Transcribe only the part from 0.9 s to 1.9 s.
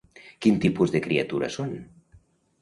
de criatura són?